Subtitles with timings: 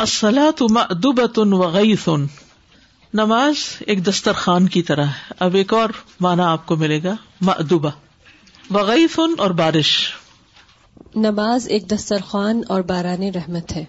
[0.00, 2.08] السلاۃ مأدبۃ وغیث
[3.14, 5.88] نماز ایک دسترخوان کی طرح ہے۔ اب ایک اور
[6.20, 7.90] معنی آپ کو ملے گا، مأدبہ۔
[8.70, 10.12] وغیث اور بارش۔
[11.16, 13.84] نماز ایک دسترخوان اور باران رحمت ہے۔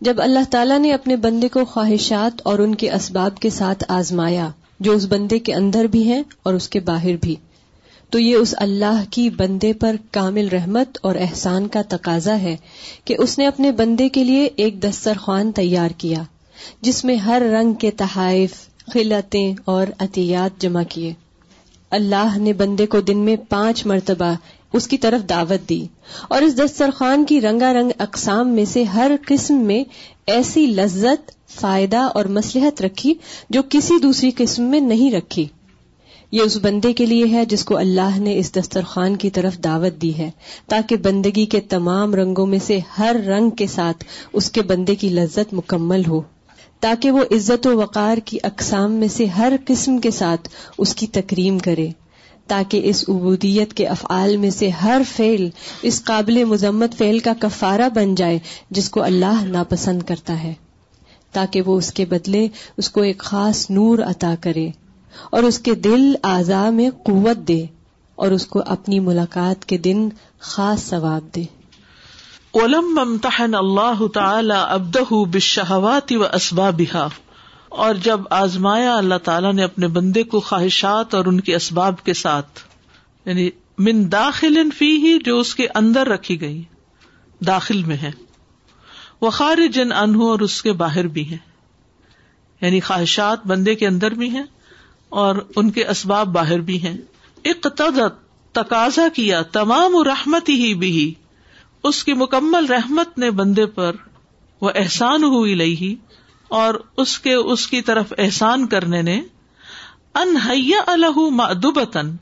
[0.00, 4.48] جب اللہ تعالیٰ نے اپنے بندے کو خواہشات اور ان کے اسباب کے ساتھ آزمایا،
[4.80, 7.36] جو اس بندے کے اندر بھی ہیں اور اس کے باہر بھی۔
[8.10, 12.56] تو یہ اس اللہ کی بندے پر کامل رحمت اور احسان کا تقاضا ہے
[13.04, 16.22] کہ اس نے اپنے بندے کے لیے ایک دسترخوان تیار کیا،
[16.80, 18.50] جس میں ہر رنگ کے تحائف،
[18.92, 21.12] خلتیں اور عطیات جمع کیے۔
[21.90, 24.34] اللہ نے بندے کو دن میں پانچ مرتبہ
[24.72, 25.86] اس کی طرف دعوت دی
[26.28, 29.84] اور اس دسترخوان کی رنگا رنگ اقسام میں سے ہر قسم میں
[30.26, 33.14] ایسی لذت، فائدہ اور مسلحت رکھی
[33.50, 35.46] جو کسی دوسری قسم میں نہیں رکھی۔
[36.34, 40.00] یہ اس بندے کے لیے ہے جس کو اللہ نے اس دسترخوان کی طرف دعوت
[40.02, 40.30] دی ہے،
[40.68, 45.08] تاکہ بندگی کے تمام رنگوں میں سے ہر رنگ کے ساتھ اس کے بندے کی
[45.08, 46.20] لذت مکمل ہو،
[46.80, 51.06] تاکہ وہ عزت و وقار کی اقسام میں سے ہر قسم کے ساتھ اس کی
[51.12, 51.88] تکریم کرے،
[52.46, 55.48] تاکہ اس عبودیت کے افعال میں سے ہر فعل
[55.82, 58.38] اس قابل مذمت فعل کا کفارہ بن جائے
[58.70, 60.54] جس کو اللہ ناپسند کرتا ہے،
[61.32, 64.70] تاکہ وہ اس کے بدلے اس کو ایک خاص نور عطا کرے۔
[65.30, 67.66] اور اس کے دل اعضاء میں قوت دے
[68.14, 71.42] اور اس کو اپنی ملاقات کے دن خاص ثواب دے۔
[72.50, 77.08] اولم ممتحن اللہ تعالی ابدہ بشہوات و اسبابها
[77.68, 82.12] اور جب آزمایا اللہ تعالیٰ نے اپنے بندے کو خواہشات اور ان کے اسباب کے
[82.12, 82.60] ساتھ
[83.24, 86.62] یعنی من داخل فی ہی جو اس کے اندر رکھی گئی،
[87.46, 88.10] داخل میں ہے۔
[89.20, 91.38] وہ خارج ان انہوں اور اس کے باہر بھی ہیں۔
[92.60, 94.44] یعنی خواہشات بندے کے اندر بھی ہیں
[95.14, 96.96] اور ان کے اسباب باہر بھی ہیں۔
[97.44, 98.22] اقتدت
[98.54, 101.14] تقاضا کیا، تمام رحمت ہی بھی
[101.82, 103.96] اس کی مکمل رحمت نے بندے پر
[104.60, 105.94] وہ احسان ہوئی لئی ہی
[106.48, 109.22] اور اس کے اس کی طرف احسان کرنے نے
[110.14, 112.14] انہیا الح مدبتن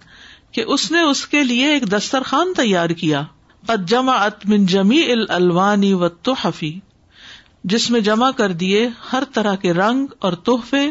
[0.53, 3.23] کہ اس نے اس کے لیے ایک دسترخوان تیار کیا۔
[3.87, 6.79] جمع من جمی الوانی و تحفی
[7.65, 10.91] جس میں جمع کر دیے ہر طرح کے رنگ اور تحفے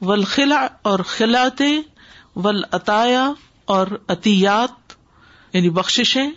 [0.00, 1.80] ولخلا اور خلاتے
[2.36, 3.32] ول عطایا
[3.64, 4.92] اور عطیات
[5.52, 6.30] یعنی بخشیں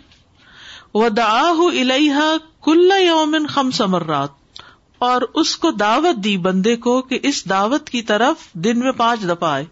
[0.94, 4.28] و دا الحا کل یومن خم سمرات
[4.98, 9.20] اور اس کو دعوت دی بندے کو کہ اس دعوت کی طرف دن میں پانچ
[9.22, 9.64] دفعہ آئے۔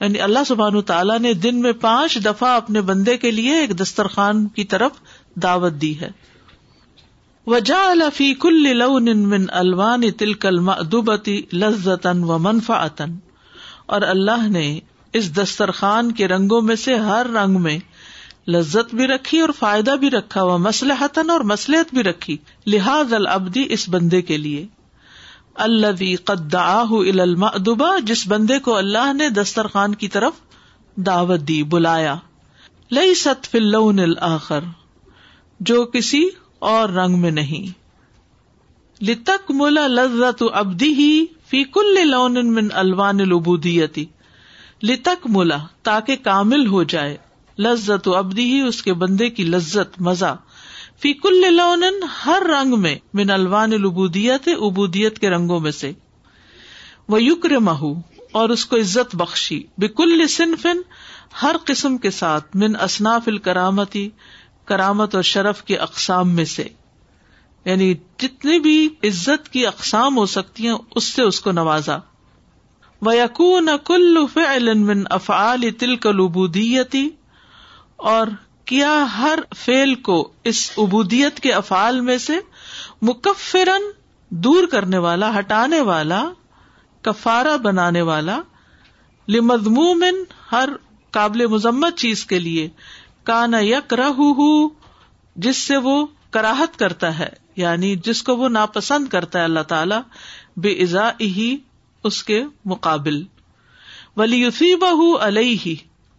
[0.00, 4.48] یعنی اللہ سبحان تعالیٰ نے دن میں پانچ دفعہ اپنے بندے کے لیے ایک دسترخوان
[4.48, 4.90] کی طرف
[5.34, 6.10] دعوت دی ہے۔
[7.46, 12.86] وجا الفی کل من الوان تلکل مدوبتی لذتن و منفا
[13.86, 14.80] اور اللہ نے
[15.12, 17.78] اس دسترخوان کے رنگوں میں سے ہر رنگ میں
[18.48, 22.36] لذت بھی رکھی اور فائدہ بھی رکھا وہ مسلحتن اور مسلحت بھی رکھی
[22.66, 24.66] لحاظ العبدی اس بندے کے لیے۔
[25.54, 30.32] اللہ قدبا جس بندے کو اللہ نے دسترخوان کی طرف
[30.96, 32.14] دعوت دی، بلایا۔
[32.90, 34.60] لئی ست فلون الآخر،
[35.60, 36.28] جو کسی
[36.62, 37.78] اور رنگ میں نہیں۔
[39.04, 44.04] لتک ملا لذت ابدی ہی فی کل لون من الوان العبودیتی
[44.82, 47.16] لتک ملا تاکہ کامل ہو جائے۔
[47.58, 50.36] لذت ابدی ہی اس کے بندے کی لذت، مزہ۔
[51.00, 51.84] فی کل لون،
[52.26, 55.92] ہر رنگ میں، من الوان العبودیت ابودیت کے رنگوں میں سے۔
[57.08, 57.94] وہ یوکر مہو
[58.32, 60.76] اور اس کو عزت بخشی۔ بکل صنفن
[61.42, 64.10] ہر قسم کے ساتھ، من اصناف الکرامتی
[64.64, 66.68] کرامت اور شرف کے اقسام میں سے۔
[67.64, 71.96] یعنی جتنی بھی عزت کی اقسام ہو سکتی ہیں، اس سے اس کو نوازا۔
[73.02, 77.08] وہ یقون کل فعل من افعال تلک العبودیتی
[77.96, 78.26] اور
[78.64, 82.32] کیا ہر فیل کو اس ابودیت کے افعال میں سے
[83.02, 83.82] مکفرن
[84.28, 86.24] دور کرنے والا، ہٹانے والا
[87.02, 88.40] کفارا بنانے والا
[89.28, 90.04] لمضموم
[90.52, 90.68] ہر
[91.10, 92.68] قابل مذمت چیز کے لیے۔
[93.24, 94.20] کانا یک رہ
[95.36, 99.94] جس سے وہ کراہت کرتا ہے یعنی جس کو وہ ناپسند کرتا ہے اللہ تعالی
[100.56, 101.56] بے ازا ہی
[102.04, 103.22] اس کے مقابل۔
[104.16, 105.74] ولی بہ علیہ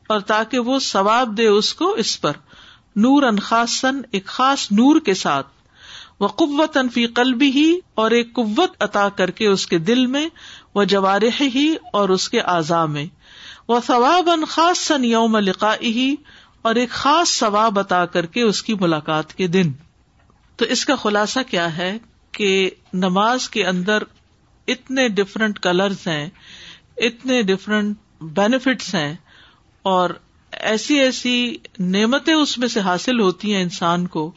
[0.08, 2.32] اور تاکہ وہ ثواب دے اس کو اس پر۔
[2.96, 5.48] نور ان خاصن ایک خاص نور کے ساتھ۔
[6.20, 10.30] وہ قوت انفی قلبی ہی اور ایک قوت عطا کر کے اس کے دل میں۔
[10.76, 13.06] وہ جوارح ہی اور اس کے اعضاء میں۔
[13.68, 16.16] وہ ثواب ان خاص سن یوم لقائی
[16.64, 19.72] اور ایک خاص ثواب عطا کر کے اس کی ملاقات کے دن۔
[20.56, 21.98] تو اس کا خلاصہ کیا ہے
[22.32, 24.04] کہ نماز کے اندر
[24.68, 26.30] اتنے ڈفرنٹ کلرز ہیں،
[26.98, 29.16] اتنے ڈفرنٹ بینیفٹس ہیں
[29.82, 30.10] اور
[30.52, 34.32] ایسی ایسی نعمتیں اس میں سے حاصل ہوتی ہیں انسان کو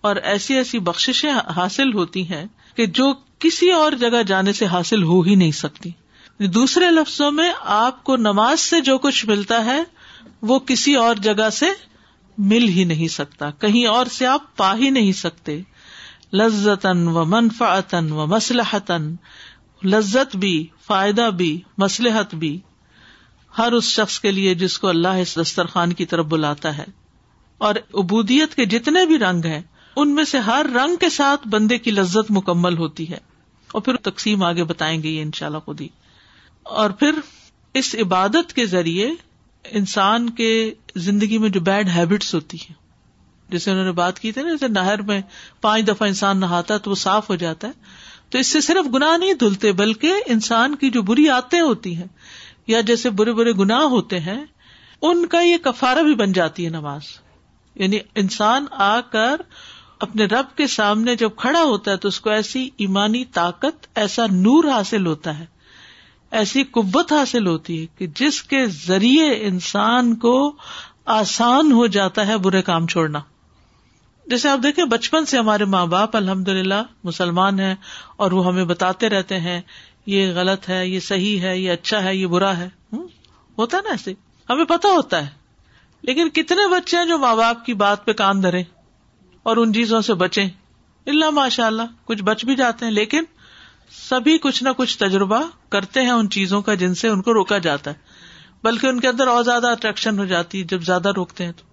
[0.00, 5.02] اور ایسی ایسی بخشیں حاصل ہوتی ہیں کہ جو کسی اور جگہ جانے سے حاصل
[5.02, 5.90] ہو ہی نہیں سکتی۔
[6.38, 9.82] دوسرے لفظوں میں آپ کو نماز سے جو کچھ ملتا ہے
[10.42, 11.66] وہ کسی اور جگہ سے
[12.38, 15.60] مل ہی نہیں سکتا، کہیں اور سے آپ پا ہی نہیں سکتے۔
[16.32, 19.14] لذتن و منفعتن و مسلحتن
[19.84, 22.60] لذت بھی، فائدہ بھی مسلحت بھی۔
[23.58, 26.84] ہر اس شخص کے لیے جس کو اللہ اس دسترخوان کی طرف بلاتا ہے۔
[27.58, 29.62] اور ابودیت کے جتنے بھی رنگ ہیں،
[29.96, 33.18] ان میں سے ہر رنگ کے ساتھ بندے کی لذت مکمل ہوتی ہے۔
[33.72, 35.88] اور پھر تقسیم آگے بتائیں گے یہ ان شاء اللہ خود ہی۔
[36.62, 37.12] اور پھر
[37.74, 39.10] اس عبادت کے ذریعے
[39.70, 42.74] انسان کے زندگی میں جو بیڈ ہیبٹس ہوتی ہیں،
[43.50, 45.20] جیسے انہوں نے بات کی تھی نا، جیسے نہر میں
[45.60, 47.72] پانچ دفعہ انسان نہاتا ہے تو وہ صاف ہو جاتا ہے۔
[48.30, 52.06] تو اس سے صرف گناہ نہیں دھلتے، بلکہ انسان کی جو بری آتے ہوتی ہیں
[52.66, 54.44] یا جیسے برے برے گناہ ہوتے ہیں،
[55.02, 57.02] ان کا یہ کفارہ بھی بن جاتی ہے نماز۔
[57.74, 59.36] یعنی انسان آ کر
[60.00, 64.26] اپنے رب کے سامنے جب کھڑا ہوتا ہے تو اس کو ایسی ایمانی طاقت، ایسا
[64.26, 65.55] نور حاصل ہوتا ہے۔
[66.36, 70.56] ایسی قوت حاصل ہوتی ہے کہ جس کے ذریعے انسان کو
[71.04, 73.20] آسان ہو جاتا ہے برے کام چھوڑنا۔
[74.26, 77.74] جیسے آپ دیکھیں، بچپن سے ہمارے ماں باپ الحمد للہ مسلمان ہیں
[78.16, 79.60] اور وہ ہمیں بتاتے رہتے ہیں،
[80.06, 82.68] یہ غلط ہے، یہ صحیح ہے، یہ اچھا ہے، یہ برا ہے۔
[83.58, 84.14] ہوتا ہے نا ایسے؟
[84.50, 85.30] ہمیں پتا ہوتا ہے۔
[86.02, 88.62] لیکن کتنے بچے ہیں جو ماں باپ کی بات پہ کان دھرے
[89.42, 90.42] اور ان چیزوں سے بچے
[91.06, 93.24] اللہ ماشاء اللہ کچھ بچ بھی جاتے ہیں، لیکن
[93.90, 97.58] سبھی کچھ نہ کچھ تجربہ کرتے ہیں ان چیزوں کا جن سے ان کو روکا
[97.58, 97.94] جاتا ہے۔
[98.62, 101.64] بلکہ ان کے اندر اور زیادہ اٹریکشن ہو جاتی ہے جب زیادہ روکتے ہیں تو۔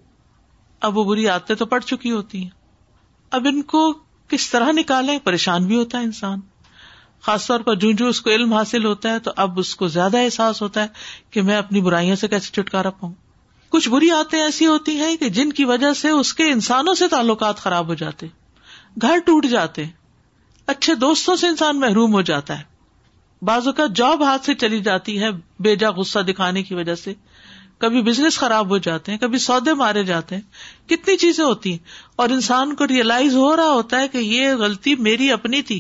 [0.82, 2.50] اب وہ بری عادتیں تو پڑ چکی ہوتی ہیں۔
[3.32, 3.94] اب ان کو
[4.28, 6.40] کس طرح نکالے پریشان بھی ہوتا ہے انسان۔
[7.22, 9.88] خاص طور پر جو جو اس کو علم حاصل ہوتا ہے تو اب اس کو
[9.88, 10.88] زیادہ احساس ہوتا ہے
[11.32, 13.14] کہ میں اپنی برائیوں سے کیسے چھٹکارا پاؤں۔
[13.70, 17.08] کچھ بری آتے ایسی ہوتی ہیں کہ جن کی وجہ سے اس کے انسانوں سے
[17.08, 18.28] تعلقات خراب ہو جاتے،
[19.02, 19.86] گھر ٹوٹ جاتے
[20.68, 22.64] اچھے دوستوں سے انسان محروم ہو جاتا ہے۔
[23.42, 25.30] بازو کا جاب ہاتھ سے چلی جاتی ہے
[25.60, 27.14] بے جا غصہ دکھانے کی وجہ سے۔
[27.78, 30.42] کبھی بزنس خراب ہو جاتے ہیں، کبھی سودے مارے جاتے ہیں۔
[30.90, 31.78] کتنی چیزیں ہوتی ہیں۔
[32.16, 35.80] اور انسان کو ریئلائز ہو رہا ہوتا ہے کہ یہ غلطی میری اپنی تھی۔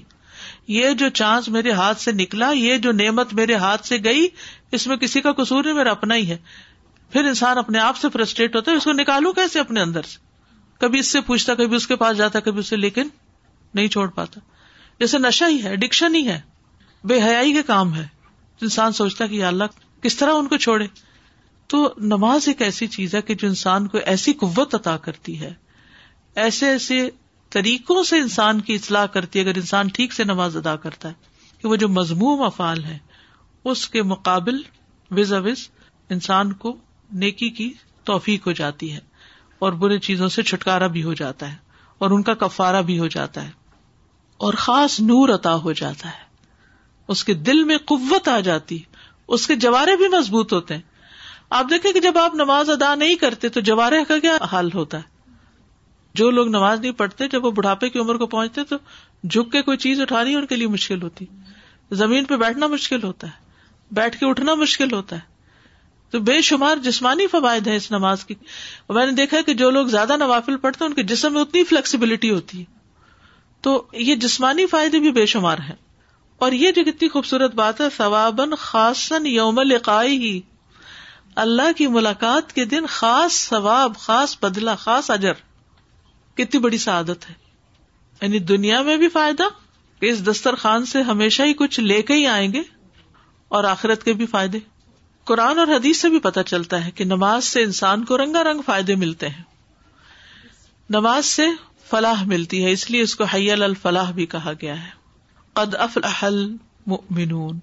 [0.67, 4.27] یہ جو چانس میرے ہاتھ سے نکلا، یہ جو نعمت میرے ہاتھ سے گئی،
[4.71, 6.37] اس میں کسی کا قصور نہیں، میرا اپنا ہی ہے۔
[7.09, 10.17] پھر انسان اپنے آپ سے فرسٹریٹ ہوتا ہے، اس کو نکالو کیسے اپنے اندر سے؟
[10.79, 13.07] کبھی اس سے پوچھتا، کبھی اس کے پاس جاتا، کبھی اسے لیکن
[13.73, 14.39] نہیں چھوڑ پاتا۔
[14.99, 16.41] جیسے نشا ہی ہے اڈکشن ہی ہے۔
[17.03, 18.07] بے حیائی کے کام ہے۔
[18.61, 19.63] انسان سوچتا کہ اللہ،
[20.01, 20.87] کس طرح ان کو چھوڑے؟
[21.67, 25.53] تو نماز ایک ایسی چیز ہے کہ جو انسان کو ایسی قوت عطا کرتی ہے۔
[26.35, 27.09] ایسے ایسے
[27.49, 31.13] طریقوں سے انسان کی اصلاح کرتی ہے، اگر انسان ٹھیک سے نماز ادا کرتا ہے
[31.61, 32.97] کہ وہ جو مضموم افعال ہے
[33.63, 34.61] اس کے مقابل
[35.11, 35.69] وز اوز
[36.09, 36.77] انسان کو
[37.11, 37.73] نیکی کی
[38.03, 38.99] توفیق ہو جاتی ہے
[39.59, 41.57] اور برے چیزوں سے چھٹکارا بھی ہو جاتا ہے
[41.97, 43.62] اور ان کا کفارا بھی ہو جاتا ہے۔
[44.43, 46.23] اور خاص نور عطا ہو جاتا ہے۔
[47.07, 48.79] اس کے دل میں قوت آ جاتی،
[49.27, 50.81] اس کے جوارے بھی مضبوط ہوتے ہیں۔
[51.49, 54.97] آپ دیکھیں کہ جب آپ نماز ادا نہیں کرتے تو جوارے کا کیا حال ہوتا
[54.97, 55.01] ہے؟
[56.13, 58.75] جو لوگ نماز نہیں پڑھتے، جب وہ بڑھاپے کی عمر کو پہنچتے تو
[59.29, 61.25] جھک کے کوئی چیز اٹھانی ان کے لیے مشکل ہوتی۔
[61.91, 63.49] زمین پہ بیٹھنا مشکل ہوتا ہے،
[63.91, 65.21] بیٹھ کے اٹھنا مشکل ہوتا ہے۔
[66.09, 68.33] تو بے شمار جسمانی فوائد ہے اس نماز کی۔
[68.89, 71.63] میں نے دیکھا کہ جو لوگ زیادہ نوافل پڑھتے ہیں، ان کے جسم میں اتنی
[71.63, 72.82] فلیکسیبلٹی ہوتی ہے۔
[73.63, 75.73] تو یہ جسمانی فائدے بھی بے شمار ہے
[76.37, 80.41] اور یہ جو کتنی خوبصورت بات ہے ثوابن خاصن یوم لقائی ہی
[81.35, 85.33] اللہ کی ملاقات کے دن خاص ثواب، خاص بدلا خاص اجر۔
[86.35, 87.33] کتنی بڑی سعادت ہے۔
[88.21, 89.43] یعنی دنیا میں بھی فائدہ
[89.99, 92.61] کہ اس دسترخوان سے ہمیشہ ہی کچھ لے کے ہی آئیں گے،
[93.47, 94.59] اور آخرت کے بھی فائدے۔
[95.23, 98.61] قرآن اور حدیث سے بھی پتا چلتا ہے کہ نماز سے انسان کو رنگا رنگ
[98.65, 99.43] فائدے ملتے ہیں۔
[100.89, 101.47] نماز سے
[101.89, 104.89] فلاح ملتی ہے، اس لیے اس کو حیل الفلاح بھی کہا گیا ہے۔
[105.53, 107.59] قد افلح المؤمنون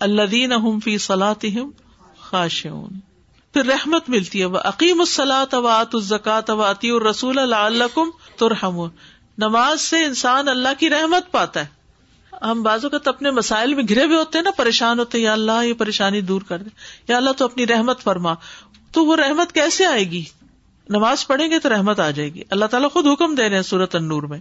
[0.00, 1.70] الذین هم فی صلاتهم
[2.20, 3.00] خاشعون۔
[3.52, 7.98] پھر رحمت ملتی ہے وہ عقیم السلاۃ و آت الزکات و الرسول اللہ
[8.36, 8.86] ترحم
[9.38, 11.78] نماز سے انسان اللہ کی رحمت پاتا ہے۔
[12.42, 15.32] ہم بازو کا تو اپنے مسائل میں گرے ہوئے ہوتے ہیں نا، پریشان ہوتے یا
[15.32, 16.70] اللہ یہ پریشانی دور کر دے،
[17.08, 18.34] یا اللہ تو اپنی رحمت فرما۔
[18.92, 20.24] تو وہ رحمت کیسے آئے گی؟
[20.88, 23.62] نماز پڑھیں گے تو رحمت آ جائے گی۔ اللہ تعالیٰ خود حکم دے رہے ہیں
[23.62, 24.38] سورت النور میں۔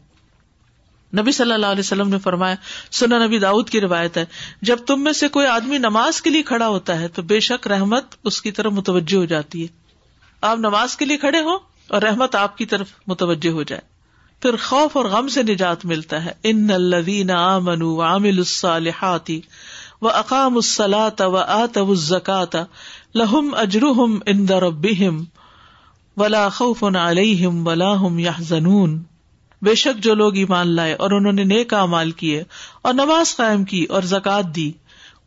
[1.17, 2.55] نبی صلی اللہ علیہ وسلم نے فرمایا
[2.91, 4.25] سنا نبی داؤد کی روایت ہے،
[4.61, 7.67] جب تم میں سے کوئی آدمی نماز کے لیے کھڑا ہوتا ہے تو بے شک
[7.67, 9.67] رحمت اس کی طرف متوجہ ہو جاتی ہے۔
[10.41, 11.55] آپ نماز کے لیے کھڑے ہو
[11.87, 13.81] اور رحمت آپ کی طرف متوجہ ہو جائے۔
[14.41, 19.41] پھر خوف اور غم سے نجات ملتا ہے۔ ان الدین عامن عامل الصالحاتی
[20.01, 22.55] و اقام السلاط و آت الزکات
[23.15, 25.23] لہم اجرحم ان دربہم
[26.17, 28.31] ولا خوف علیہم ولا ہم یا
[29.61, 32.43] بے شک جو لوگ ایمان لائے اور انہوں نے نیک امال کیے
[32.81, 34.71] اور نماز قائم کی اور زکات دی،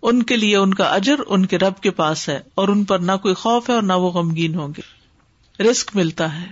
[0.02, 2.98] ان کے لیے ان کا اجر ان کے رب کے پاس ہے اور ان پر
[2.98, 5.00] نہ کوئی خوف ہے اور نہ وہ غمگین ہوں گے۔
[5.70, 6.46] رسک ملتا ہے۔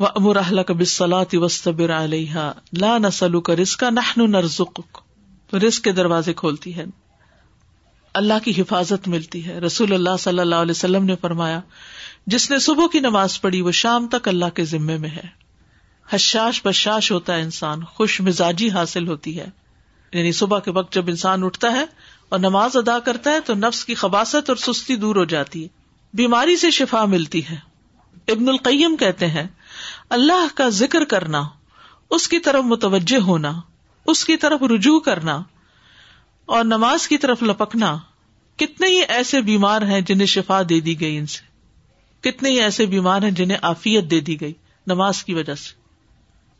[0.00, 4.80] وہ امر کبلاتی وسطبر علیہ لا نسلو کا رسک نہ نرزق
[5.54, 6.84] رسک کے دروازے کھولتی ہے
[8.14, 11.60] اللہ کی حفاظت ملتی ہے۔ رسول اللہ صلی اللہ علیہ وسلم نے فرمایا
[12.26, 15.42] جس نے صبح کی نماز پڑھی، وہ شام تک اللہ کے ذمے میں ہے۔
[16.10, 19.46] حشاش بشاش ہوتا ہے انسان، خوش مزاجی حاصل ہوتی ہے۔
[20.12, 21.84] یعنی صبح کے وقت جب انسان اٹھتا ہے
[22.28, 25.68] اور نماز ادا کرتا ہے، تو نفس کی خباست اور سستی دور ہو جاتی ہے۔
[26.14, 27.56] بیماری سے شفا ملتی ہے۔
[28.28, 29.44] ابن القیم کہتے ہیں،
[30.10, 31.42] اللہ کا ذکر کرنا،
[32.10, 33.52] اس کی طرف متوجہ ہونا،
[34.06, 35.42] اس کی طرف رجوع کرنا
[36.46, 37.98] اور نماز کی طرف لپکنا،
[38.56, 41.51] کتنے ہی ایسے بیمار ہیں جنہیں شفا دے دی گئی ان سے۔
[42.22, 44.52] کتنے ہی ایسے بیمار ہیں جنہیں آفیت دے دی گئی
[44.86, 45.74] نماز کی وجہ سے۔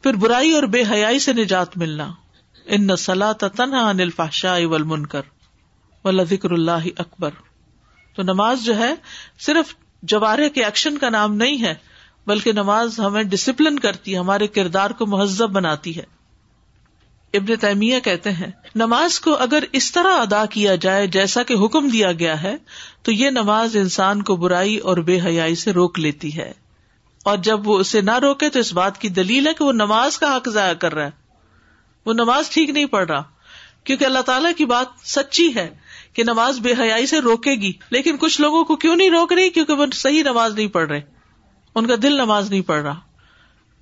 [0.03, 2.11] پھر برائی اور بے حیائی سے نجات ملنا۔
[2.65, 5.23] ان نسلا تنہا انل فاشا ول منکر
[6.05, 7.31] و ذکر اللہ اکبر۔
[8.17, 8.95] تو نماز جو ہے
[9.39, 11.75] صرف جوارے کے ایکشن کا نام نہیں ہے،
[12.27, 16.22] بلکہ نماز ہمیں ڈسپلن کرتی ہے، ہمارے کردار کو مہذب بناتی ہے۔
[17.33, 21.89] ابن تیمیہ کہتے ہیں، نماز کو اگر اس طرح ادا کیا جائے جیسا کہ حکم
[21.89, 22.57] دیا گیا ہے،
[23.03, 26.53] تو یہ نماز انسان کو برائی اور بے حیائی سے روک لیتی ہے۔
[27.25, 30.19] اور جب وہ اسے نہ روکے تو اس بات کی دلیل ہے کہ وہ نماز
[30.19, 31.11] کا حق ضائع کر رہا ہے۔
[32.07, 33.23] وہ نماز ٹھیک نہیں پڑھ رہا۔
[33.85, 35.75] کیونکہ اللہ تعالیٰ کی بات سچی ہے
[36.13, 39.51] کہ نماز بے حیائی سے روکے گی، لیکن کچھ لوگوں کو کیوں نہیں روک رہی؟
[39.51, 41.01] کیونکہ وہ صحیح نماز نہیں پڑھ رہے۔
[41.75, 43.01] ان کا دل نماز نہیں پڑھ رہا۔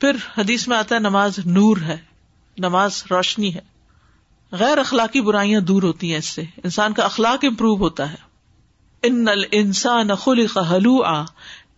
[0.01, 2.10] پھر حدیث میں آتا ہے، نماز نور ہے۔
[2.59, 3.61] نماز روشنی ہے۔
[4.53, 8.31] غیر اخلاقی برائیاں دور ہوتی ہیں اس سے۔ انسان کا اخلاق امپروو ہوتا ہے۔
[9.03, 11.25] ان انسان خلق حلوعا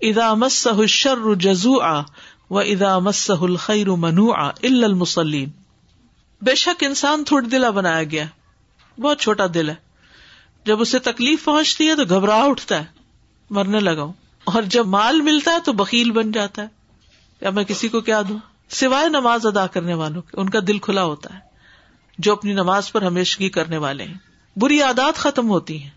[0.01, 2.03] اذا مسه الشر جزوعا
[2.51, 5.51] و اذا مسه الخير منوعا الا المصلين
[6.43, 8.25] بے شک انسان تھوڑ دلا بنایا گیا۔
[9.01, 9.75] بہت چھوٹا دل ہے۔
[10.65, 12.85] جب اسے تکلیف پہنچتی ہے تو گھبراہ اٹھتا ہے۔
[13.51, 14.05] مرنے لگا
[14.45, 16.69] اور جب مال ملتا ہے تو بکیل بن جاتا ہے۔
[17.41, 18.39] یا میں کسی کو کیا دوں؟
[18.73, 21.39] سوائے نماز ادا کرنے والوں کے، ان کا دل کھلا ہوتا ہے،
[22.19, 24.15] جو اپنی نماز پر ہمیشگی کرنے والے ہیں۔
[24.57, 25.91] بری عادات ختم ہوتی ہیں۔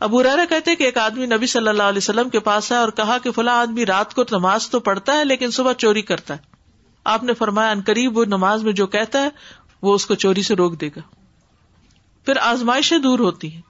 [0.00, 2.88] ابو ریرا کہتے کہ ایک آدمی نبی صلی اللہ علیہ وسلم کے پاس ہے اور
[2.88, 6.38] کہا کہ فلاں آدمی رات کو نماز تو پڑھتا ہے لیکن صبح چوری کرتا ہے۔
[7.04, 9.28] آپ نے فرمایا، ان قریب وہ نماز میں جو کہتا ہے،
[9.82, 11.00] وہ اس کو چوری سے روک دے گا۔
[12.26, 13.62] پھر آزمائشیں دور ہوتی ہیں۔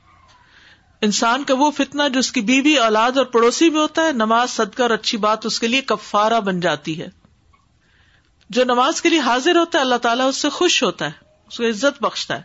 [1.02, 4.50] انسان کا وہ فتنا جو اس کی بیوی، اولاد اور پڑوسی میں ہوتا ہے، نماز
[4.50, 7.19] صدقہ اور اچھی بات اس کے لیے کفارہ بن جاتی ہے۔
[8.50, 11.10] جو نماز کے لیے حاضر ہوتا ہے، اللہ تعالیٰ اس سے خوش ہوتا ہے،
[11.48, 12.42] اس کو عزت بخشتا ہے۔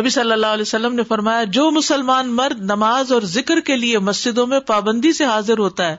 [0.00, 3.98] نبی صلی اللہ علیہ وسلم نے فرمایا، جو مسلمان مرد نماز اور ذکر کے لیے
[3.98, 5.96] مسجدوں میں پابندی سے حاضر ہوتا ہے،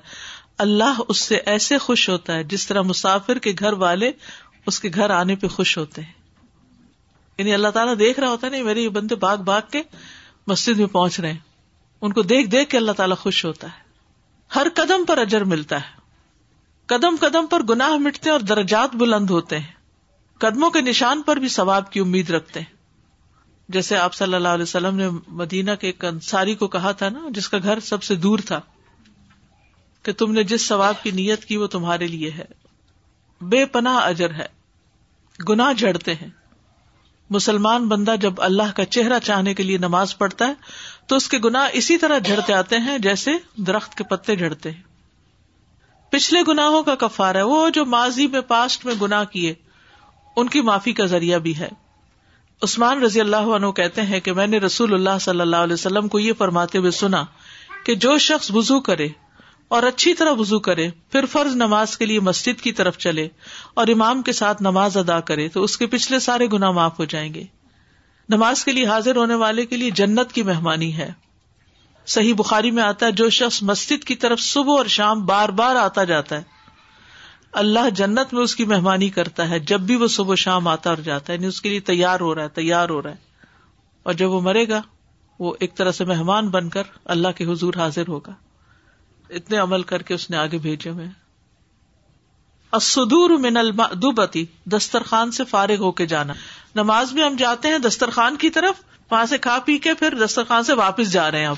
[0.57, 4.11] اللہ اس سے ایسے خوش ہوتا ہے، جس طرح مسافر کے گھر والے
[4.65, 6.13] اس کے گھر آنے پہ خوش ہوتے ہیں۔
[7.37, 9.83] یعنی اللہ تعالیٰ دیکھ رہا ہوتا ہے، نہیں، میرے یہ بندے باغ باغ کے
[10.47, 11.39] مسجد میں پہنچ رہے ہیں۔
[12.01, 13.81] ان کو دیکھ دیکھ کے اللہ تعالیٰ خوش ہوتا ہے۔
[14.55, 16.00] ہر قدم پر اجر ملتا ہے۔
[16.91, 19.71] قدم قدم پر گناہ مٹتے اور درجات بلند ہوتے ہیں۔
[20.39, 22.73] قدموں کے نشان پر بھی ثواب کی امید رکھتے ہیں۔
[23.69, 27.19] جیسے آپ صلی اللہ علیہ وسلم نے مدینہ کے ایک انصاری کو کہا تھا نا،
[27.29, 28.61] جس کا گھر سب سے دور تھا،
[30.03, 32.45] کہ تم نے جس ثواب کی نیت کی وہ تمہارے لیے ہے۔
[33.41, 34.47] بے پناہ اجر ہے۔
[35.49, 36.29] گناہ جڑتے ہیں۔
[37.29, 40.53] مسلمان بندہ جب اللہ کا چہرہ چاہنے کے لیے نماز پڑھتا ہے،
[41.07, 44.90] تو اس کے گناہ اسی طرح جھڑتے آتے ہیں جیسے درخت کے پتے جھڑتے ہیں۔
[46.11, 49.53] پچھلے گناہوں کا کفار ہے۔ وہ جو ماضی میں پاسٹ میں گناہ کیے،
[50.35, 51.69] ان کی معافی کا ذریعہ بھی ہے۔
[52.61, 56.07] عثمان رضی اللہ عنہ کہتے ہیں کہ میں نے رسول اللہ صلی اللہ علیہ وسلم
[56.07, 57.23] کو یہ فرماتے ہوئے سنا
[57.85, 59.07] کہ جو شخص وزو کرے
[59.67, 63.27] اور اچھی طرح وزو کرے، پھر فرض نماز کے لیے مسجد کی طرف چلے
[63.73, 67.05] اور امام کے ساتھ نماز ادا کرے، تو اس کے پچھلے سارے گنا معاف ہو
[67.05, 67.43] جائیں گے۔
[68.29, 71.11] نماز کے لیے حاضر ہونے والے کے لیے جنت کی مہمانی ہے۔
[72.05, 75.75] صحیح بخاری میں آتا ہے، جو شخص مسجد کی طرف صبح اور شام بار بار
[75.75, 76.43] آتا جاتا ہے،
[77.51, 80.97] اللہ جنت میں اس کی مہمانی کرتا ہے، جب بھی وہ صبح شام آتا اور
[80.97, 83.15] جاتا ہے یعنی اس کے لیے تیار ہو رہا ہے، تیار ہو رہا ہے۔
[84.03, 84.81] اور جب وہ مرے گا،
[85.39, 88.31] وہ ایک طرح سے مہمان بن کر اللہ کے حضور حاضر ہوگا۔
[89.29, 91.07] اتنے عمل کر کے اس نے آگے بھیجے ہوئے
[93.37, 96.33] من المدوبتی دسترخوان سے فارغ ہو کے جانا۔
[96.75, 98.75] نماز میں ہم جاتے ہیں دسترخوان کی طرف
[99.11, 101.55] وہاں سے کھا پی کے پھر دسترخوان سے واپس جا رہے ہیں اب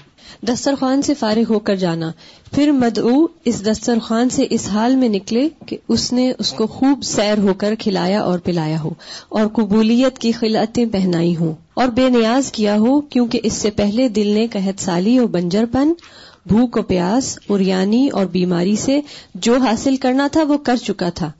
[0.48, 2.12] دسترخوان سے فارغ ہو کر جانا۔
[2.52, 7.04] پھر مدعو اس دسترخوان سے اس حال میں نکلے کہ اس نے اس کو خوب
[7.04, 8.90] سیر ہو کر کھلایا اور پلایا ہو
[9.30, 14.08] اور قبولیت کی خلعتیں پہنائی ہوں اور بے نیاز کیا ہو کیونکہ اس سے پہلے
[14.08, 15.94] دل نے قحط سالی اور بنجر پن،
[16.46, 19.02] بھوک و پیاس اریانی اور بیماری سے
[19.36, 21.32] جو حاصل کرنا تھا وہ کر چکا تھا۔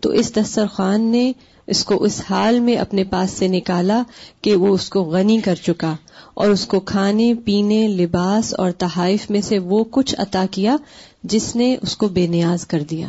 [0.00, 1.32] تو اس دسترخوان نے
[1.68, 4.02] اس کو اس حال میں اپنے پاس سے نکالا
[4.42, 5.96] کہ وہ اس کو غنی کر چکا
[6.34, 10.76] اور اس کو کھانے، پینے، لباس اور تحائف میں سے وہ کچھ عطا کیا
[11.22, 13.08] جس نے اس کو بے نیاز کر دیا۔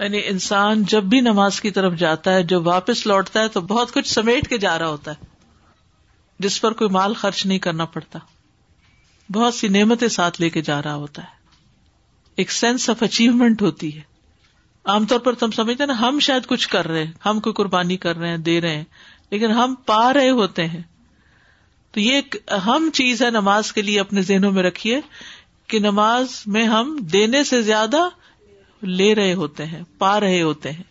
[0.00, 3.94] یعنی انسان جب بھی نماز کی طرف جاتا ہے، جب واپس لوٹتا ہے تو بہت
[3.94, 5.24] کچھ سمیٹ کے جا رہا ہوتا ہے،
[6.38, 8.18] جس پر کوئی مال خرچ نہیں کرنا پڑتا۔
[9.32, 11.28] بہت سی نعمتیں ساتھ لے کے جا رہا ہوتا ہے۔
[12.36, 14.13] ایک سینس آف اچیومنٹ ہوتی ہے۔
[14.84, 17.96] عام طور پر تم سمجھتے نا ہم شاید کچھ کر رہے ہیں ہم کوئی قربانی
[17.96, 18.84] کر رہے ہیں دے رہے ہیں
[19.30, 20.82] لیکن ہم پا رہے ہوتے ہیں۔
[21.92, 25.00] تو یہ ایک اہم چیز ہے نماز کے لیے اپنے ذہنوں میں رکھیے
[25.66, 28.08] کہ نماز میں ہم دینے سے زیادہ
[28.82, 30.82] لے رہے ہوتے ہیں پا رہے ہوتے ہیں۔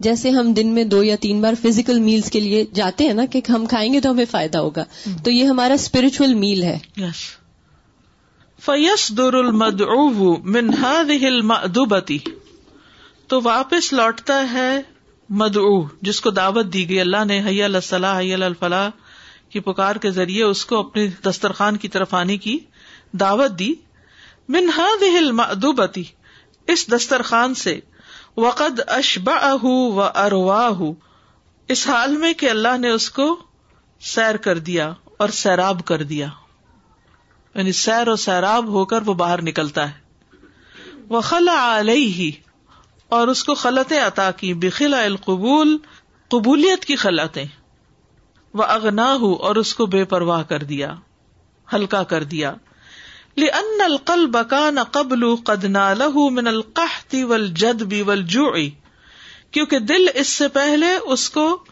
[0.00, 3.26] جیسے ہم دن میں دو یا تین بار فزیکل میلز کے لیے جاتے ہیں نا
[3.26, 4.84] کہ ہم کھائیں گے تو ہمیں فائدہ ہوگا۔
[5.24, 7.36] تو یہ ہمارا اسپرچل میل ہے۔ یس
[8.60, 9.80] فیس در المد
[10.44, 12.18] منہا المدوبتی
[13.26, 14.82] تو واپس لوٹتا ہے
[15.28, 18.88] مدعو، جس کو دعوت دی گئی اللہ نے، حی الصلاح، حی الفلاح
[19.48, 22.58] کی پکار کے ذریعے اس کو اپنے دسترخوان کی طرف آنے کی
[23.12, 23.74] دعوت دی۔
[24.48, 26.04] منہا دل مدوبتی
[26.66, 27.80] اس دسترخوان سے،
[28.36, 30.80] وقد اشبا و ارواہ
[31.68, 33.42] اس حال میں کہ اللہ نے اس کو
[34.00, 36.26] سیر کر دیا اور سیراب کر دیا۔
[37.54, 39.94] یعنی سیر و سیراب ہو کر وہ باہر نکلتا ہے۔
[41.08, 42.30] وہ خلا علیہ
[43.08, 45.76] اور اس کو خلطیں عطا کی بخلا القبول،
[46.28, 47.44] قبولیت کی خلطیں۔
[48.54, 50.94] وہ اغنا اور اس کو بے پرواہ کر دیا،
[51.72, 52.54] ہلکا کر دیا۔
[53.36, 58.56] لأن القلب كان قبل قد ناله من القحط والجدب والجوع
[59.50, 61.64] کیونکہ دل اس سے پہلے اس کو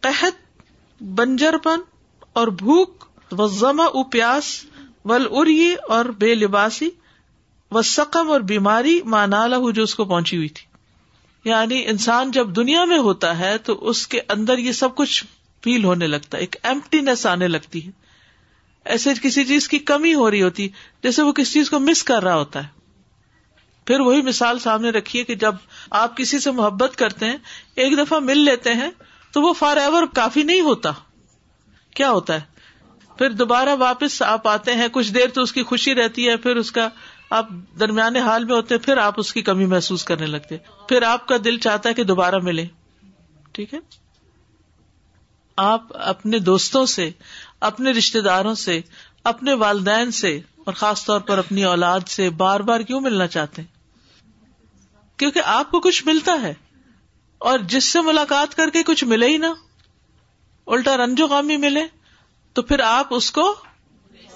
[0.00, 0.62] قحط
[1.02, 1.80] بنجر پن
[2.32, 4.44] اور بھوک و زما پیاس
[5.04, 5.26] ول
[5.88, 6.90] اور بے لباسی
[7.70, 10.73] و سقم اور بیماری مانا لہو جو اس کو پہنچی ہوئی تھی۔
[11.44, 15.24] یعنی انسان جب دنیا میں ہوتا ہے تو اس کے اندر یہ سب کچھ
[15.64, 17.90] فیل ہونے لگتا ہے، ایک ایمٹینس آنے لگتی ہے۔
[18.84, 20.68] ایسے کسی چیز کی کمی ہو رہی ہوتی،
[21.02, 22.68] جیسے وہ کسی چیز کو مس کر رہا ہوتا ہے۔
[23.84, 25.54] پھر وہی مثال سامنے رکھیے کہ جب
[25.90, 27.36] آپ کسی سے محبت کرتے ہیں،
[27.74, 28.90] ایک دفعہ مل لیتے ہیں
[29.32, 30.90] تو وہ فار ایور کافی نہیں ہوتا۔
[31.94, 32.40] کیا ہوتا ہے؟
[33.18, 36.56] پھر دوبارہ واپس آپ آتے ہیں، کچھ دیر تو اس کی خوشی رہتی ہے، پھر
[36.56, 36.88] اس کا
[37.34, 37.48] آپ
[37.80, 40.56] درمیانے حال میں ہوتے، پھر آپ اس کی کمی محسوس کرنے لگتے۔
[40.88, 42.64] پھر آپ کا دل چاہتا ہے کہ دوبارہ ملے
[43.52, 43.78] ٹھیک ہے؟
[45.58, 47.10] آپ اپنے دوستوں سے،
[47.60, 48.80] اپنے رشتے داروں سے،
[49.24, 53.62] اپنے والدین سے، اور خاص طور پر اپنی اولاد سے بار بار کیوں ملنا چاہتے
[53.62, 53.68] ہیں؟
[55.16, 56.52] کیونکہ آپ کو کچھ ملتا ہے،
[57.40, 59.52] اور جس سے ملاقات کر کے کچھ ملے ہی نا
[60.66, 61.82] الٹا رنجو غامی ملے،
[62.56, 63.54] تو پھر آپ اس کو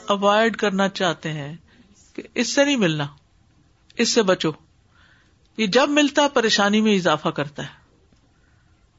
[0.08, 1.54] اوائڈ کرنا چاہتے ہیں۔
[2.18, 3.06] کہ اس سے نہیں ملنا،
[3.96, 4.50] اس سے بچو۔
[5.56, 7.68] یہ جب ملتا ہے پریشانی میں اضافہ کرتا ہے۔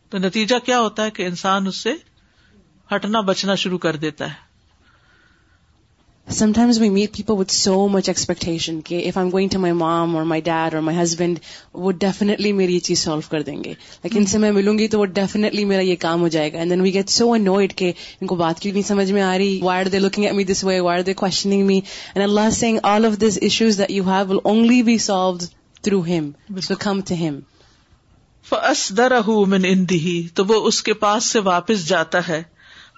[0.10, 1.94] تو نتیجہ کیا ہوتا ہے کہ انسان اس سے
[2.96, 4.49] ہٹنا، بچنا شروع کر دیتا ہے۔
[6.54, 10.16] Sometimes we meet people with so much expectation کہ if I going to my mom
[10.16, 11.40] اور مائی ڈیڈ اور مائی ہسبینڈ
[11.74, 13.74] وہ ڈیفینیٹلی میری یہ چیز سالو کر دیں گے.
[14.04, 16.58] لیکن ان سے میں ملوں گی تو وہ ڈیفینیٹلی میرا یہ کام ہو جائے گا.
[16.58, 19.38] And then we get so annoyed کہ ان کو بات کیوں نہیں سمجھ میں آ
[19.38, 19.60] رہی?
[19.62, 21.80] Why are they looking at me this way why are they questioning me
[22.16, 25.38] and اللہ سنگ all of this issues that you have will only be solve
[25.82, 27.40] through him so come to ہم
[28.46, 32.42] فَأَصْدَرَهُ مِنْ إِنْدِهِ تو وہ اس کے پاس سے واپس جاتا ہے.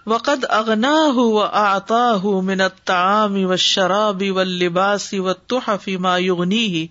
[0.07, 6.65] وقد اغنا ہُو آتا ہُ منت تعام و شرابی و لباسی و تحفی ما یغنی
[6.65, 6.87] ہی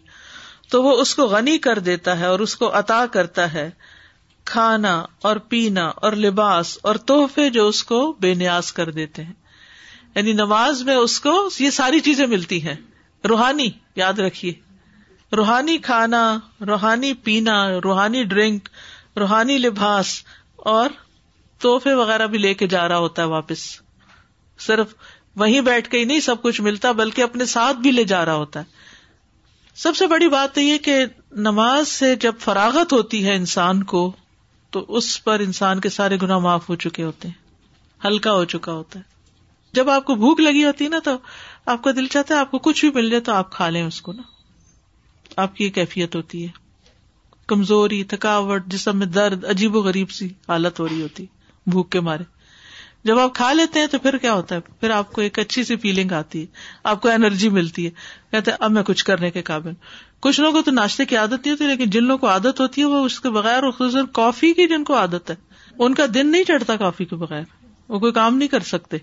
[0.70, 3.70] تو وہ اس کو غنی کر دیتا ہے اور اس کو عطا کرتا ہے،
[4.44, 9.32] کھانا اور پینا اور لباس اور تحفے جو اس کو بے نیاز کر دیتے ہیں۔
[10.14, 12.74] یعنی نماز میں اس کو یہ ساری چیزیں ملتی ہیں۔
[13.28, 14.52] روحانی، یاد رکھیے۔
[15.36, 18.68] روحانی کھانا، روحانی پینا، روحانی ڈرنک،
[19.16, 20.06] روحانی لباس
[20.56, 20.90] اور
[21.60, 23.80] تحفے وغیرہ بھی لے کے جا رہا ہوتا ہے واپس۔
[24.58, 24.94] صرف
[25.36, 28.34] وہیں بیٹھ کے ہی نہیں سب کچھ ملتا، بلکہ اپنے ساتھ بھی لے جا رہا
[28.34, 28.64] ہوتا ہے۔
[29.74, 34.12] سب سے بڑی بات یہ کہ نماز سے جب فراغت ہوتی ہے انسان کو،
[34.70, 37.34] تو اس پر انسان کے سارے گنا معاف ہو چکے ہوتے ہیں،
[38.06, 39.04] ہلکا ہو چکا ہوتا ہے۔
[39.72, 41.10] جب آپ کو بھوک لگی ہوتی ہے نا، تو
[41.66, 43.82] آپ کا دل چاہتا ہے آپ کو کچھ بھی مل جائے تو آپ کھا لیں
[43.82, 44.22] اس کو نا۔
[45.36, 46.48] آپ کی کیفیت ہوتی ہے۔
[47.46, 51.26] کمزوری، تھکاوٹ، جسم میں درد، عجیب و غریب سی حالت ہو رہی ہوتی۔
[51.70, 52.22] بھوک کے مارے۔
[53.04, 55.64] جب آپ کھا لیتے ہیں تو پھر کیا ہوتا ہے؟ پھر آپ کو ایک اچھی
[55.64, 56.46] سی فیلنگ آتی ہے۔
[56.84, 57.90] آپ کو انرجی ملتی ہے۔
[58.30, 59.70] کہتے اب میں کچھ کرنے کے قابل۔
[60.20, 62.80] کچھ لوگوں کو تو ناشتے کی عادت نہیں ہوتی، لیکن جن لوگوں کو عادت ہوتی
[62.80, 65.36] ہے، وہ اس کے بغیر خصوصاً کافی کی جن کو عادت ہے،
[65.78, 67.42] ان کا دن نہیں چڑھتا کافی کے بغیر۔
[67.88, 68.96] وہ کوئی کام نہیں کر سکتے۔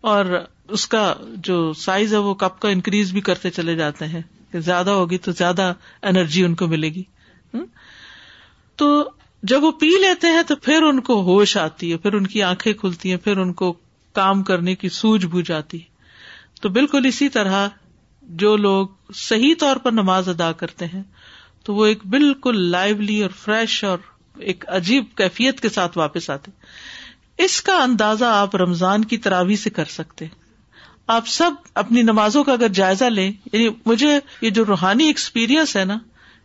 [0.00, 4.22] اور اس کا جو سائز ہے، وہ کپ کا انکریز بھی کرتے چلے جاتے ہیں۔
[4.52, 7.02] کہ زیادہ ہوگی تو زیادہ انرجی ان کو ملے گی۔
[8.76, 9.10] تو
[9.42, 12.42] جب وہ پی لیتے ہیں تو پھر ان کو ہوش آتی ہے، پھر ان کی
[12.42, 13.72] آنکھیں کھلتی ہیں، پھر ان کو
[14.12, 15.78] کام کرنے کی سوج بوجھ آتی
[16.60, 17.68] تو بالکل اسی طرح
[18.22, 21.02] جو لوگ صحیح طور پر نماز ادا کرتے ہیں،
[21.64, 23.98] تو وہ ایک بالکل لائولی اور فریش اور
[24.36, 26.50] ایک عجیب کیفیت کے ساتھ واپس آتے
[27.38, 30.26] اس کا اندازہ آپ رمضان کی تراوی سے کر سکتے
[31.06, 35.84] آپ سب اپنی نمازوں کا اگر جائزہ لیں یعنی مجھے یہ جو روحانی ایکسپیرئنس ہے
[35.84, 35.98] نا،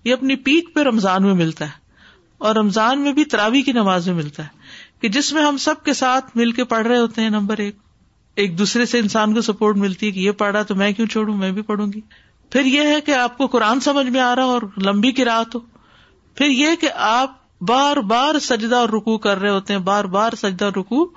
[0.03, 1.86] یہ اپنی پیک پہ رمضان میں ملتا ہے۔
[2.37, 4.49] اور رمضان میں بھی تراوی کی نماز میں ملتا ہے
[5.01, 7.75] کہ جس میں ہم سب کے ساتھ مل کے پڑھ رہے ہوتے ہیں، نمبر ایک۔
[8.35, 11.07] ایک دوسرے سے انسان کو سپورٹ ملتی ہے کہ یہ پڑھ رہا تو میں کیوں
[11.07, 12.01] چھوڑوں، میں بھی پڑھوں گی۔
[12.49, 15.55] پھر یہ ہے کہ آپ کو قرآن سمجھ میں آ رہا اور لمبی کی رات
[15.55, 15.59] ہو۔
[16.35, 20.33] پھر یہ کہ آپ بار بار سجدہ اور رکو کر رہے ہوتے ہیں، بار بار
[20.41, 21.09] سجدہ رکو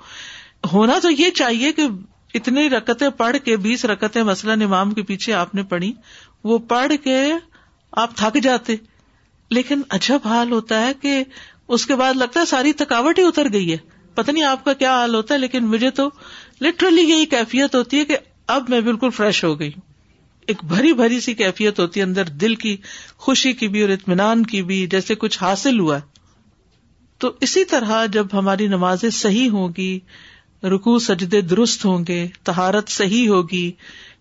[0.73, 1.87] ہونا تو یہ چاہیے کہ
[2.33, 5.93] اتنی رکتیں پڑھ کے بیس رکتیں، مثلاً امام کے پیچھے آپ نے پڑھی،
[6.43, 7.33] وہ پڑھ کے
[7.91, 8.75] آپ تھک جاتے۔
[9.51, 11.23] لیکن اچھا حال ہوتا ہے کہ
[11.67, 13.77] اس کے بعد لگتا ہے ساری تھکاوٹ ہی اتر گئی ہے۔
[14.15, 16.09] پتہ نہیں آپ کا کیا حال ہوتا ہے، لیکن مجھے تو
[16.61, 19.81] لٹرلی یہی کیفیت ہوتی ہے کہ اب میں بالکل فریش ہو گئی ہوں۔
[20.47, 22.77] ایک بھری بھری سی کیفیت ہوتی ہے، اندر دل کی
[23.17, 26.01] خوشی کی بھی اور اطمینان کی بھی، جیسے کچھ حاصل ہوا ہے۔
[27.17, 29.99] تو اسی طرح جب ہماری نمازیں صحیح ہوگی
[30.63, 33.71] رکو سجدے درست ہوں گے تہارت صحیح ہوگی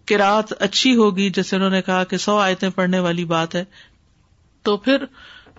[0.04, 3.64] کراط اچھی ہوگی، جیسے انہوں نے کہا کہ سو آیتیں پڑھنے والی بات ہے
[4.62, 5.04] تو پھر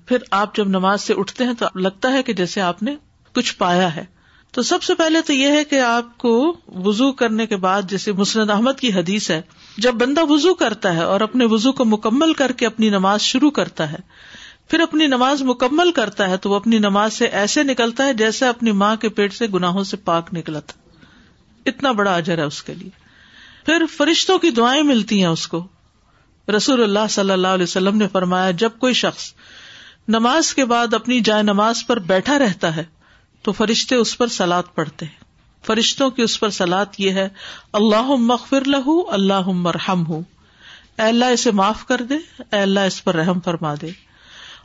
[0.06, 2.96] پھر آپ جب نماز سے اٹھتے ہیں تو لگتا ہے کہ جیسے آپ نے
[3.36, 4.06] کچھ پایا ہے۔
[4.52, 8.12] تو سب سے پہلے تو یہ ہے کہ آپ کو وزو کرنے کے بعد جیسے
[8.12, 9.42] مسند احمد کی حدیث ہے،
[9.78, 13.52] جب بندہ وزو کرتا ہے اور اپنے وزو کو مکمل کر کے اپنی نماز شروع
[13.52, 13.98] کرتا ہے،
[14.68, 18.46] پھر اپنی نماز مکمل کرتا ہے تو وہ اپنی نماز سے ایسے نکلتا ہے جیسے
[18.46, 20.90] اپنی ماں کے پیٹ سے گناہوں سے پاک نکلا تھا۔
[21.66, 22.90] اتنا بڑا اجر ہے اس کے لیے۔
[23.66, 25.68] پھر فرشتوں کی دعائیں ملتی ہیں اس کو۔
[26.48, 29.34] رسول اللہ صلی اللہ علیہ وسلم نے فرمایا، جب کوئی شخص
[30.08, 32.84] نماز کے بعد اپنی جائے نماز پر بیٹھا رہتا ہے،
[33.42, 35.24] تو فرشتے اس پر سلاد پڑھتے ہیں۔
[35.66, 37.30] فرشتوں کی اس پر سلاد یہ ہے
[37.74, 40.22] اللہ مغفر لہو اللہ مرحم ہوں
[40.98, 43.90] اے اللہ، اسے معاف کر دے، اے اللہ، اس پر رحم فرما دے۔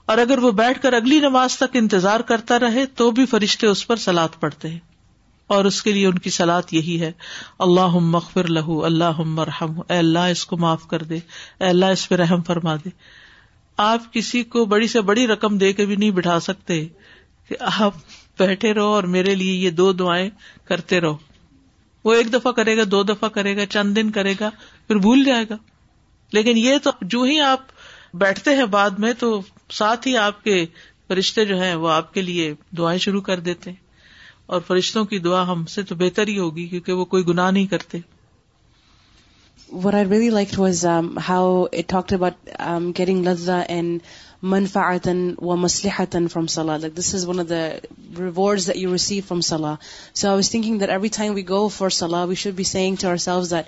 [0.07, 3.87] اور اگر وہ بیٹھ کر اگلی نماز تک انتظار کرتا رہے، تو بھی فرشتے اس
[3.87, 4.96] پر سلاد پڑھتے ہیں۔
[5.47, 7.13] اور اس کے لیے ان کی سلاد یہی ہے۔
[7.59, 11.15] اللہ مغفر لہو اللہ مرحم اے اللہ اس کو معاف کر دے،
[11.61, 12.89] اے اللہ اس پہ رحم فرما دے۔
[13.77, 16.87] آپ کسی کو بڑی سے بڑی رقم دے کے بھی نہیں بٹھا سکتے
[17.49, 17.95] کہ آپ
[18.39, 20.31] بیٹھے رہو اور میرے لیے یہ دو دعائیں
[20.65, 21.17] کرتے رہو۔
[22.05, 24.51] وہ ایک دفعہ کرے گا، دو دفعہ کرے گا، چند دن کرے گا،
[24.87, 25.57] پھر بھول جائے گا۔
[26.33, 27.61] لیکن یہ تو جو ہی آپ
[28.15, 30.67] بیٹھتے ہیں بعد میں تو ساتھ ہی آپ کے
[31.09, 33.86] فرشتے جو ہیں وہ آپ کے لیے دعائیں شروع کر دیتے ہیں۔
[34.47, 37.67] اور فرشتوں کی دعا ہم سے تو بہتر ہی ہوگی کیونکہ وہ کوئی گناہ نہیں
[37.67, 37.99] کرتے۔
[39.73, 40.87] What I we like was
[41.29, 42.49] how it talk about
[42.99, 43.99] getting attack about I'm caring
[44.43, 47.69] منفاً from salah like this is one of the
[48.19, 49.75] reward that you receive from salah
[50.15, 52.97] so I was thinking that every time we go for salah we should be saying
[53.01, 53.65] to us that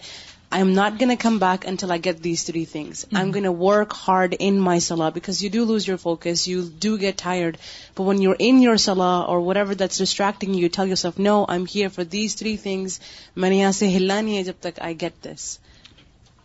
[0.63, 4.61] I'm not gonna come back I get these three things I'm gonna work hard in
[4.61, 7.57] my salah because you do lose your focus you do get hired
[7.99, 11.89] on your in your salah or whatever that's distracting you tell yourself no I'm here
[11.89, 12.99] for these three things
[13.37, 15.59] میں نے یہاں سے ہلانا ہے جب تک I get this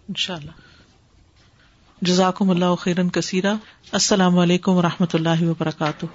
[0.09, 0.47] ان
[2.01, 3.55] جزاک اللہ خیرن کثیرہ
[3.91, 6.05] السلام علیکم و رحمۃ اللہ وبرکاتہ